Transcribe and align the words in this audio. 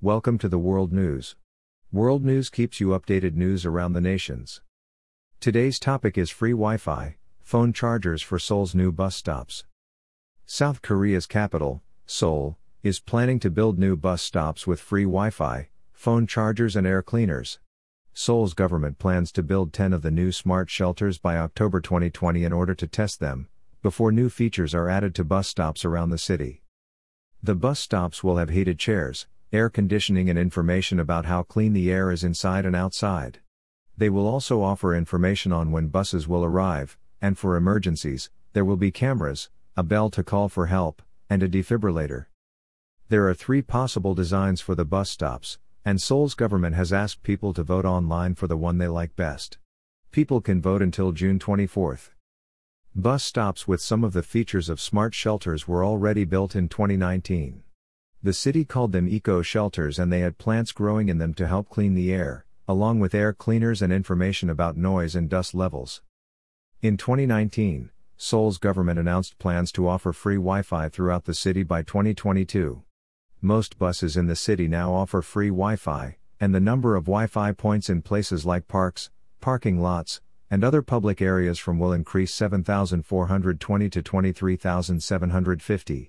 Welcome 0.00 0.38
to 0.38 0.48
the 0.48 0.60
World 0.60 0.92
News. 0.92 1.34
World 1.90 2.24
News 2.24 2.50
keeps 2.50 2.78
you 2.78 2.90
updated 2.90 3.34
news 3.34 3.66
around 3.66 3.94
the 3.94 4.00
nations. 4.00 4.60
Today's 5.40 5.80
topic 5.80 6.16
is 6.16 6.30
free 6.30 6.52
Wi 6.52 6.76
Fi, 6.76 7.16
phone 7.40 7.72
chargers 7.72 8.22
for 8.22 8.38
Seoul's 8.38 8.76
new 8.76 8.92
bus 8.92 9.16
stops. 9.16 9.64
South 10.46 10.82
Korea's 10.82 11.26
capital, 11.26 11.82
Seoul, 12.06 12.56
is 12.84 13.00
planning 13.00 13.40
to 13.40 13.50
build 13.50 13.76
new 13.76 13.96
bus 13.96 14.22
stops 14.22 14.68
with 14.68 14.78
free 14.78 15.02
Wi 15.02 15.30
Fi, 15.30 15.68
phone 15.92 16.28
chargers, 16.28 16.76
and 16.76 16.86
air 16.86 17.02
cleaners. 17.02 17.58
Seoul's 18.14 18.54
government 18.54 19.00
plans 19.00 19.32
to 19.32 19.42
build 19.42 19.72
10 19.72 19.92
of 19.92 20.02
the 20.02 20.12
new 20.12 20.30
smart 20.30 20.70
shelters 20.70 21.18
by 21.18 21.36
October 21.36 21.80
2020 21.80 22.44
in 22.44 22.52
order 22.52 22.76
to 22.76 22.86
test 22.86 23.18
them, 23.18 23.48
before 23.82 24.12
new 24.12 24.28
features 24.28 24.76
are 24.76 24.88
added 24.88 25.12
to 25.16 25.24
bus 25.24 25.48
stops 25.48 25.84
around 25.84 26.10
the 26.10 26.18
city. 26.18 26.62
The 27.42 27.56
bus 27.56 27.80
stops 27.80 28.22
will 28.22 28.36
have 28.36 28.50
heated 28.50 28.78
chairs, 28.78 29.26
air 29.52 29.70
conditioning, 29.70 30.28
and 30.28 30.38
information 30.38 31.00
about 31.00 31.24
how 31.24 31.42
clean 31.42 31.72
the 31.72 31.90
air 31.90 32.10
is 32.10 32.24
inside 32.24 32.64
and 32.64 32.76
outside. 32.76 33.40
They 33.96 34.10
will 34.10 34.26
also 34.26 34.62
offer 34.62 34.94
information 34.94 35.52
on 35.52 35.72
when 35.72 35.88
buses 35.88 36.28
will 36.28 36.44
arrive, 36.44 36.96
and 37.20 37.36
for 37.36 37.56
emergencies, 37.56 38.30
there 38.52 38.64
will 38.64 38.76
be 38.76 38.90
cameras, 38.90 39.50
a 39.76 39.82
bell 39.82 40.10
to 40.10 40.22
call 40.22 40.48
for 40.48 40.66
help, 40.66 41.02
and 41.30 41.42
a 41.42 41.48
defibrillator. 41.48 42.26
There 43.08 43.28
are 43.28 43.34
three 43.34 43.62
possible 43.62 44.14
designs 44.14 44.60
for 44.60 44.74
the 44.74 44.84
bus 44.84 45.10
stops, 45.10 45.58
and 45.84 46.00
Seoul's 46.00 46.34
government 46.34 46.76
has 46.76 46.92
asked 46.92 47.22
people 47.22 47.54
to 47.54 47.62
vote 47.62 47.84
online 47.84 48.34
for 48.34 48.46
the 48.46 48.56
one 48.56 48.78
they 48.78 48.88
like 48.88 49.16
best. 49.16 49.58
People 50.10 50.40
can 50.40 50.60
vote 50.60 50.82
until 50.82 51.12
June 51.12 51.38
24. 51.38 51.98
Bus 52.94 53.24
stops 53.24 53.66
with 53.66 53.80
some 53.80 54.04
of 54.04 54.12
the 54.12 54.22
features 54.22 54.68
of 54.68 54.80
smart 54.80 55.14
shelters 55.14 55.68
were 55.68 55.84
already 55.84 56.24
built 56.24 56.56
in 56.56 56.68
2019. 56.68 57.62
The 58.20 58.32
city 58.32 58.64
called 58.64 58.90
them 58.90 59.06
eco 59.06 59.42
shelters 59.42 59.96
and 59.98 60.12
they 60.12 60.20
had 60.20 60.38
plants 60.38 60.72
growing 60.72 61.08
in 61.08 61.18
them 61.18 61.34
to 61.34 61.46
help 61.46 61.68
clean 61.68 61.94
the 61.94 62.12
air, 62.12 62.46
along 62.66 62.98
with 62.98 63.14
air 63.14 63.32
cleaners 63.32 63.80
and 63.80 63.92
information 63.92 64.50
about 64.50 64.76
noise 64.76 65.14
and 65.14 65.30
dust 65.30 65.54
levels. 65.54 66.02
In 66.82 66.96
2019, 66.96 67.90
Seoul's 68.16 68.58
government 68.58 68.98
announced 68.98 69.38
plans 69.38 69.70
to 69.72 69.86
offer 69.86 70.12
free 70.12 70.34
Wi 70.34 70.62
Fi 70.62 70.88
throughout 70.88 71.26
the 71.26 71.34
city 71.34 71.62
by 71.62 71.82
2022. 71.82 72.82
Most 73.40 73.78
buses 73.78 74.16
in 74.16 74.26
the 74.26 74.34
city 74.34 74.66
now 74.66 74.92
offer 74.92 75.22
free 75.22 75.50
Wi 75.50 75.76
Fi, 75.76 76.16
and 76.40 76.52
the 76.52 76.58
number 76.58 76.96
of 76.96 77.04
Wi 77.04 77.28
Fi 77.28 77.52
points 77.52 77.88
in 77.88 78.02
places 78.02 78.44
like 78.44 78.66
parks, 78.66 79.10
parking 79.40 79.80
lots, 79.80 80.20
and 80.50 80.64
other 80.64 80.82
public 80.82 81.22
areas 81.22 81.60
from 81.60 81.78
will 81.78 81.92
increase 81.92 82.34
7,420 82.34 83.90
to 83.90 84.02
23,750. 84.02 86.06